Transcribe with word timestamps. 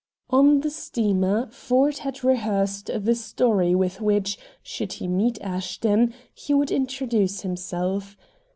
On 0.31 0.61
the 0.61 0.71
steamer 0.71 1.45
Ford 1.51 1.99
had 1.99 2.23
rehearsed 2.23 2.89
the 2.91 3.13
story 3.13 3.75
with 3.75 4.01
which, 4.01 4.39
should 4.63 4.93
he 4.93 5.07
meet 5.07 5.39
Ashton, 5.41 6.15
he 6.33 6.55
would 6.55 6.71
introduce 6.71 7.41
himself. 7.41 8.17